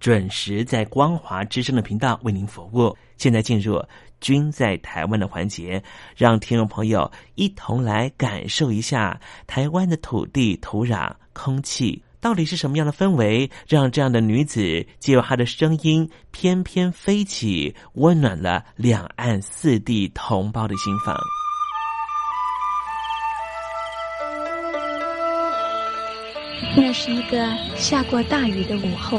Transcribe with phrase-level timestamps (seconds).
[0.00, 2.96] 准时在光华之声的频道为您服务。
[3.16, 3.80] 现在进入。
[4.22, 5.82] 君在台湾的环节，
[6.14, 21.16] 让听众朋友一同来感受一下台湾的土地、土壤、空气到底是什么样的氛围，让这样的女子借由她的声音翩翩飞起，温暖了两岸四地同胞的心房。
[26.76, 29.18] 那是一个下过大雨的午后，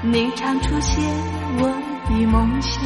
[0.00, 1.04] 你常出现
[1.58, 1.66] 我
[2.08, 2.80] 的梦乡。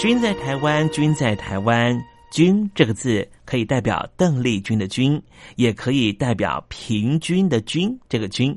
[0.00, 1.96] 君在台湾，君在台湾，
[2.32, 5.22] 君这个字可以代表邓丽君的君，
[5.54, 7.98] 也可以代表平均的均。
[8.08, 8.56] 这个均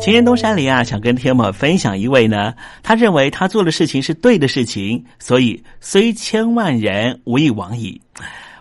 [0.00, 8.00] 今天东山里啊，想跟天友分享一位呢，他认为他做的事情是对的事情，所以虽千万人，无以往矣。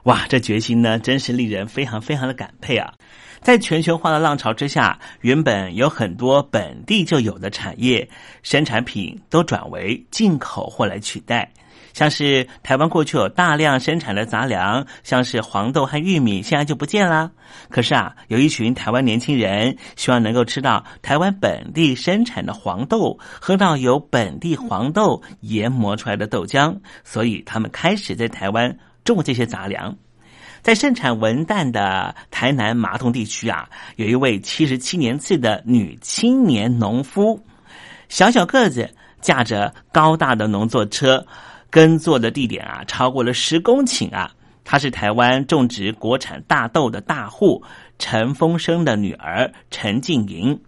[0.03, 2.93] 哇，这决心呢，真是令人非常非常的感佩啊！
[3.41, 8.07] 在全球化的浪潮之下，原本有很多本地就有的产业
[8.43, 11.49] 生产品都转为进口货来取代。
[11.93, 17.31] 像是台湾过去有大量生产的杂粮，像是黄豆和玉米，现在就不见了。
[17.69, 29.95] 可是啊，有一群台湾年轻人希望能够吃到台湾本地生产的黄豆，喝到由本地黄豆研磨出来的豆浆，所以他们开始在台湾种这些杂粮。
[30.61, 37.41] 在盛产文旦的台南麻洞地区啊，有一位七十七年次的女青年农夫，
[38.09, 38.89] 小小个子，
[39.21, 41.25] 驾着高大的农作车。
[41.69, 44.31] 耕作的地点啊，超过了十公顷啊！
[44.63, 47.63] 她是台湾种植国产大豆的大户
[47.97, 50.59] 陈丰生的女儿陈静莹。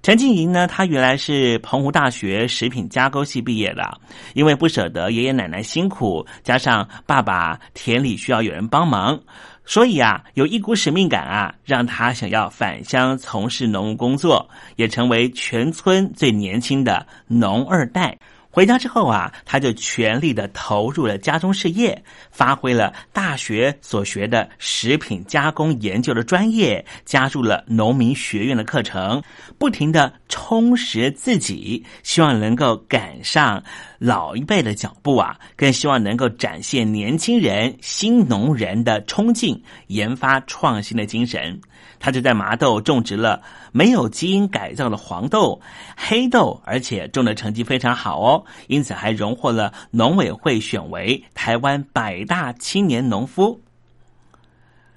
[0.00, 4.00] 陈静莹呢，她原来是澎湖大学食品加工系毕业的，
[4.32, 9.20] 因为不舍得爷爷奶奶辛苦，加上爸爸田里需要有人帮忙，
[9.64, 18.16] 所以啊，有一股使命感啊，让她想要返乡从事农务工作，也成为全村最年轻的农二代。
[18.58, 29.22] 回家之后啊，他就全力的投入了家中事业，发挥了大学所学的食品加工研究的专业，加入了农民学院的课程，
[29.58, 33.62] 不停的充实自己，希望能够赶上
[34.00, 41.60] 老一辈的脚步啊，更希望能够展现年轻人新农人的冲劲，研发创新的精神。
[42.00, 45.60] 他就在麻豆种植了没有基因改造的黄豆、
[45.96, 53.60] 黑豆，而且种的成绩非常好哦，因此还荣获了农委会选为台湾百大青年农夫。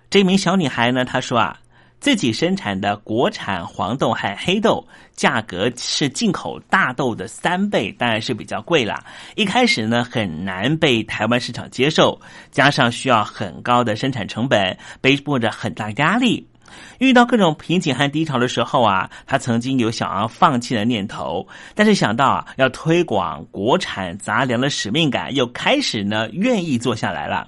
[0.09, 1.57] 这名小女孩呢，她说啊，
[1.99, 9.03] 自己生产的国产黄豆和黑豆价格是进口大豆的三倍，当然是比较贵了。
[9.35, 12.19] 一开始呢，很难被台湾市场接受，
[12.51, 16.45] 加上需要很高的生产成本，背负着很大压力。
[16.99, 27.47] 遇到各种瓶颈和低潮的时候啊，他曾经有想要放弃的念头，但是想到啊要推广国产杂粮的使命感，又开始呢愿意做下来了。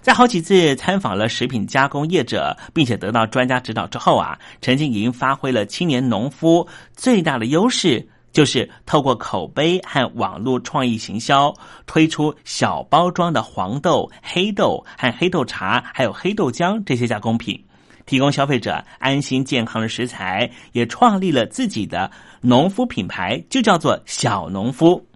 [0.00, 6.66] 在好几次参访了食品加工业者，并且得到专家指导之后啊，陈静莹发挥了青年农夫
[6.96, 11.52] 最大的优势，就是透过口碑和网络创意行销，
[11.84, 17.62] 推出小包装的黄豆、黑豆和黑豆茶，还有黑豆浆这些加工品。
[18.10, 25.06] 提供消费者安心健康的食材，也创立了自己的农夫品牌，就叫做小农夫。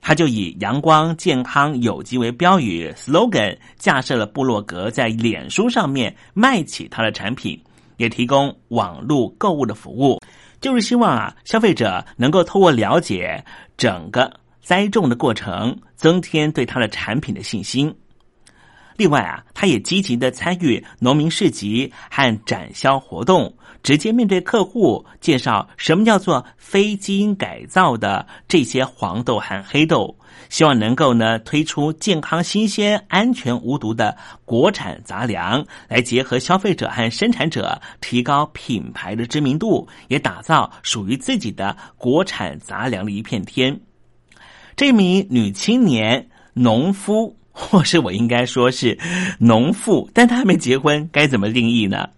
[0.00, 7.62] 他就以阳光、健康、有机为标语 slogan，架设了部落格，在脸书上面卖起他的产品，
[7.96, 10.18] 也提供网络购物的服务，
[10.60, 13.44] 就是希望啊，消费者能够透过了解
[13.76, 17.94] 整个栽种的过程，增添对他的产品的信心。
[19.00, 23.50] 另外啊，他也积极的参与农民市集和展销活动，
[23.82, 30.14] 直接面对客户介绍什么叫做非基因改造的这些黄豆和黑豆，
[30.50, 34.14] 希望能够呢推出健康、新鲜、安全、无毒的
[34.44, 43.80] 国产杂粮，来结合消费者和生产者，提高品牌的知名度，也打造属于自己的国产杂粮的一片天。
[44.76, 47.39] 这名女青年农夫。
[47.60, 48.96] 或是我应该说是
[49.38, 52.08] 农妇，但他还没结婚，该怎么定义呢？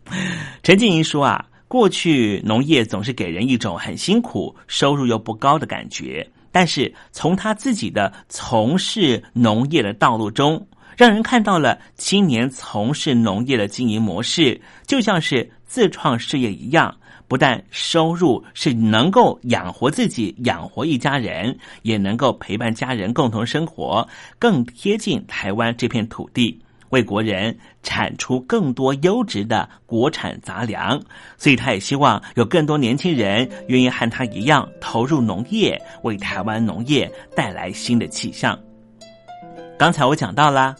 [0.62, 10.64] 陈静怡说啊，过去农业总是给人一种很辛苦、收入又不高的感觉，但是从他自己的从事农业的道路中，
[10.96, 16.94] 让人看到了青年从事农业的经营模式，就像是自创事业一样。
[17.32, 24.06] 不但收入是能够养活自己、养活一家人，也能够陪伴家人共同生活，
[24.38, 26.60] 更贴近台湾这片土地，
[26.90, 31.00] 为国人产出更多优质的国产杂粮。
[31.38, 38.58] 所以，他也希望有更多年轻人愿意和他一样投入农业，为台湾农业带来新的气象。
[39.78, 40.76] 刚才我讲到了，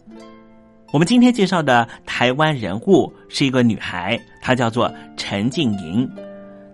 [0.93, 6.07] 我们今天介绍的台湾人物是一个女孩，她叫做陈静莹。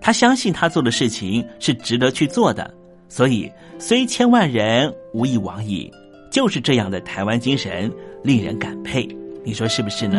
[0.08, 2.72] 他相信他做的事情是值得去做的，
[3.10, 5.92] 所以虽千万人，吾亦往矣。
[6.30, 7.92] 就是这样的台湾精神，
[8.24, 9.06] 令人感佩。
[9.44, 10.18] 你说是不是呢？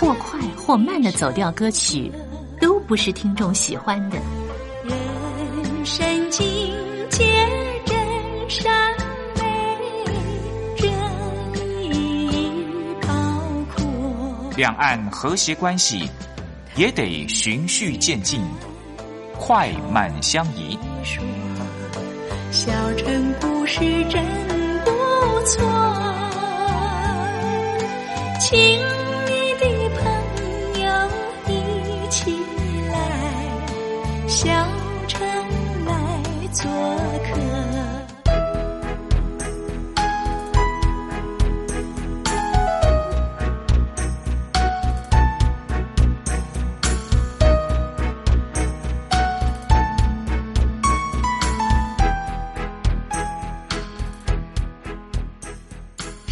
[0.00, 2.12] 或快或慢的走调歌曲，
[2.60, 4.18] 都不是听众喜欢的。
[4.84, 6.46] 人生境
[7.10, 7.24] 界
[7.84, 7.96] 真
[8.48, 8.96] 善
[9.36, 9.42] 美，
[10.76, 10.92] 仁
[11.82, 12.48] 义
[13.00, 13.08] 高
[13.74, 13.84] 阔。
[14.56, 16.08] 两岸和谐关系
[16.76, 18.40] 也得循序渐进，
[19.36, 20.78] 快慢相宜。
[22.52, 24.24] 小城故事真
[24.84, 24.90] 不
[25.44, 25.68] 错，
[28.38, 28.80] 请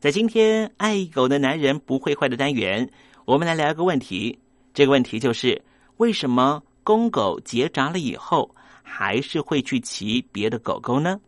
[0.00, 2.90] 在今天爱狗的男人不会坏的单元，
[3.26, 4.38] 我们来聊一个问题。
[4.72, 5.62] 这个问题就是：
[5.98, 11.20] 为什么公狗结扎了以后，还是会去骑别的狗狗呢？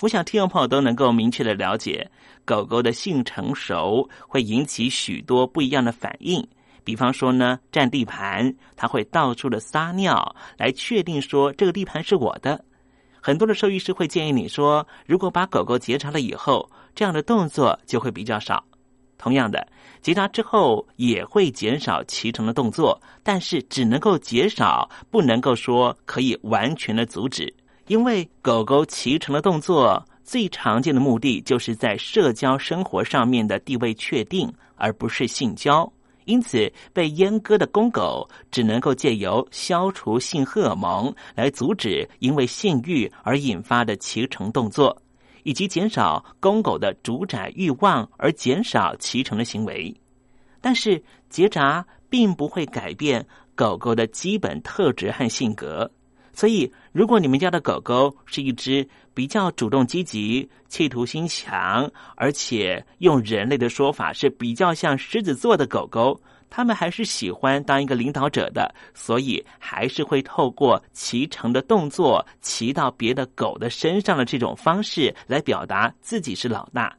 [0.00, 2.10] 我想听众朋友都能够明确的了解，
[2.44, 6.44] 狗狗的性成熟会引起许多不一样的反应。
[6.82, 12.64] 比方说呢，占地盘，它会到处的撒尿，来确定说这个地盘是我的。
[13.20, 18.64] 很多的兽医师会建议你说，如果把狗狗结扎了以后，这样的动作就会比较少。
[19.16, 19.66] 同样的，
[20.00, 27.52] 结扎之后也会减少骑乘的动作，但是只能够减少，不能够说可以完全的阻止。
[27.88, 35.90] 因为狗狗骑乘的动作最常见的目的就是在社交生活上面的地位确定，而不是性交。
[36.26, 44.94] 因此，被阉割的公狗只能够借由消除性荷尔蒙来阻止因为性欲而引发的骑乘动作，
[45.48, 49.94] 以及减少公狗的主宰欲望而减少骑乘的行为。
[50.60, 55.90] 但是，结扎并不会改变狗狗的基本特质和性格。
[56.34, 76.96] 所以，如果你们家的狗狗是一只比较主动积极、企图心强，而且用人类的说法是比较像狮子座的狗狗，他们还是喜欢当一个领导者的，所以还是会透过骑乘的动作骑到别的狗的身上的这种方式来表达自己是老大。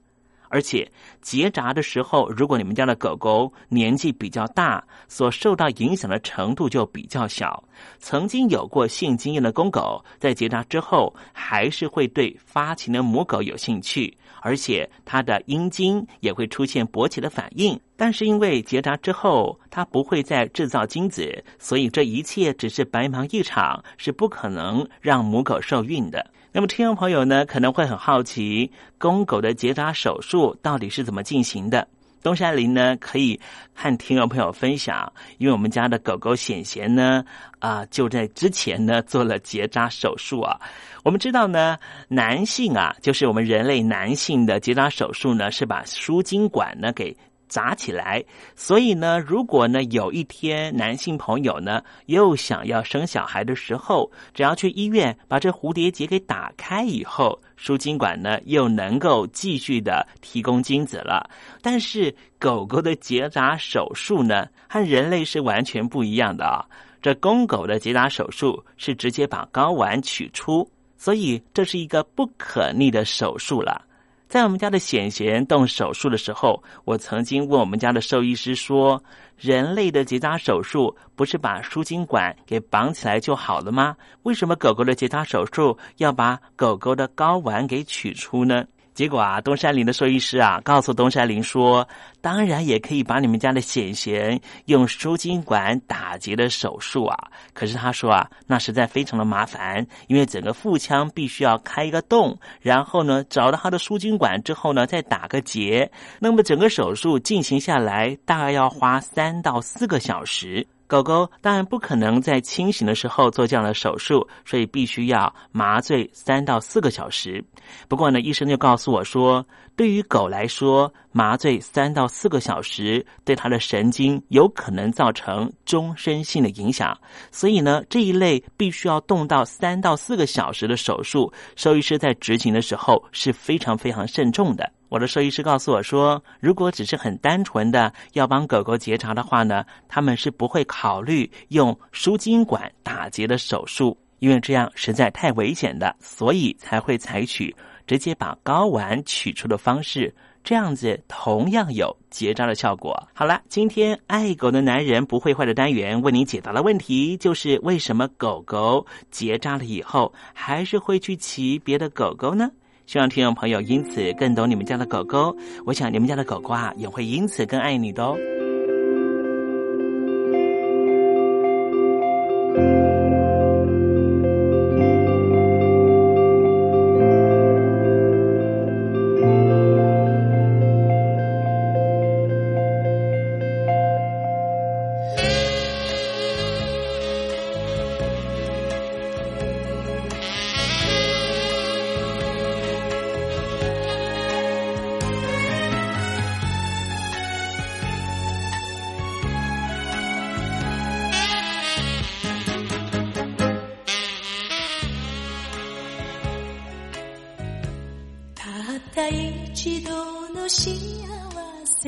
[0.51, 7.63] 而且结扎的时候，如果你们家的狗狗年纪比较大，所受到影响的程度就比较小。
[7.99, 17.79] 曾经有过性经验的公狗，在结扎之后，还是会对发情的母狗有兴趣，而且它的阴茎也会出现勃起的反应。
[17.95, 26.25] 但是因为结扎之后，它不会再制造精子，所以这一切只是白忙一场，是不可能让母狗受孕的。
[26.51, 31.87] 那么，听众朋友呢，可能会很好奇，公狗的结扎手术到底是怎么进行的？
[32.21, 33.39] 东山林呢，可以
[33.73, 37.23] 和听众朋友分享，因为我们家的狗狗显贤呢，
[37.59, 40.59] 啊，就在之前呢做了结扎手术啊。
[41.03, 41.77] 我们知道呢，
[42.07, 47.15] 男性啊，就是我们人类男性的结扎手术呢，是把输精管呢给。
[47.49, 48.23] 扎起来，
[48.55, 61.29] 所以呢，如果呢有一天男性朋友呢又想要生小孩的时候，只要去医院把这蝴蝶结给打开以后，输精管呢又能够继续的提供精子了。
[61.61, 66.63] 但是狗狗的结扎手术呢和人类是完全不一样的啊！
[67.01, 73.81] 这公狗的结扎手术是直接把睾丸取出，所以这是一个不可逆的手术了。
[74.29, 79.03] 在我们家的显贤动手术的时候，我曾经问我们家的兽医师说
[79.35, 83.97] ：“人类的结扎手术不是把输精管给绑起来就好了吗？
[84.21, 88.63] 为什么狗狗的结扎手术要把狗狗的睾丸给取出呢？”
[88.99, 91.87] 结果啊，东山林的兽医师啊，告诉东山林说
[92.19, 97.17] ：“当然也可以把你们家的显贤用输精管打结的手术啊。
[97.53, 105.89] 可是他说啊，那实在非常的麻烦，因为整个腹腔必须要开一个洞，然后呢，找到他的输精管之后呢，再打个结。
[106.19, 117.45] 那么整个手术进行下来，大概要花三到四个小时。”狗狗当然不可能在清醒的时候做这样的手术，所以必须要麻醉三到四个小时。
[117.87, 126.97] 不过呢，医生就告诉我说，对于狗来说，麻醉三到四个小时对它的神经有可能造成终身性的影响，
[127.31, 134.67] 所以呢，这一类必须要动到三到四个小时的手术，兽医师在执行的时候是非常非常慎重的。
[134.89, 153.07] 我的兽医师告诉我说，如果只是很单纯的要帮狗狗结扎的话呢，他们是不会考虑用输精管打结的手术，因为这样实在太危险的，所以才会采取直接把睾丸取出的方式，这样子同样有结扎的效果。
[153.13, 162.49] 好了，今天爱狗的男人不会坏的单元为您解答的问题，就是为什么狗狗结扎了以后还是会去骑别的狗狗呢？
[162.89, 168.17] 希望听众朋友因此更懂你们家的狗狗，我想你们家的狗狗啊也会因此更爱你的哦。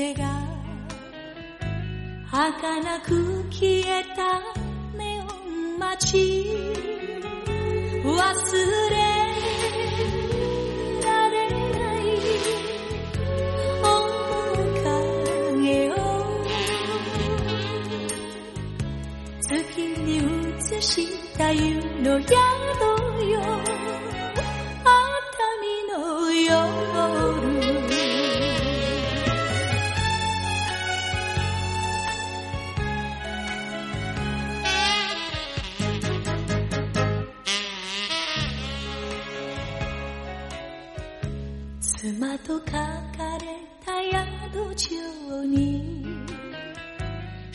[0.01, 0.23] せが
[2.25, 4.41] 儚く消えた
[4.97, 6.17] ネオン街
[8.03, 8.15] 忘
[8.89, 8.97] れ
[11.05, 12.05] られない。
[13.83, 13.93] 面
[14.83, 15.93] 影を
[19.41, 22.60] 月に映した湯の宿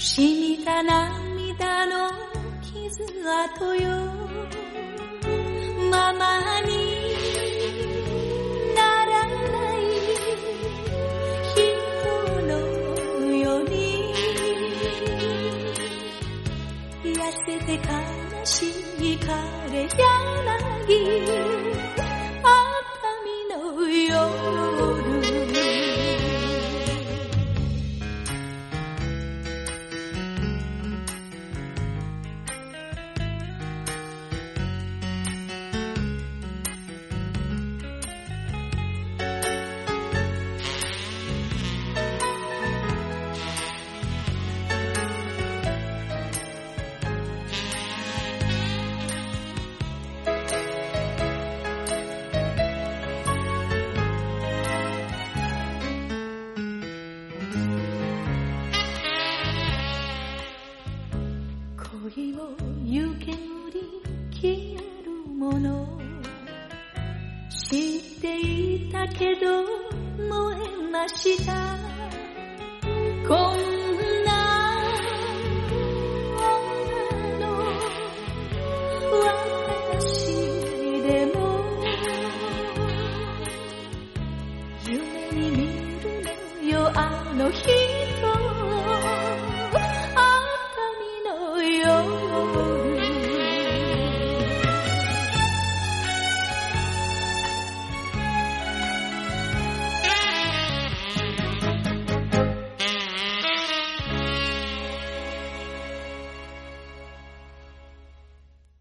[0.08, 2.12] 染みた涙の
[2.62, 3.88] 傷跡よ。
[5.90, 6.70] ママに
[8.72, 9.34] ならな
[9.74, 9.82] い
[11.42, 11.58] 人
[12.42, 12.50] の
[13.34, 13.74] ように
[17.02, 17.80] 痩せて悲
[18.46, 18.50] し
[19.00, 19.26] い枯
[19.72, 19.88] れ
[69.17, 69.63] けど
[70.17, 71.84] 燃えました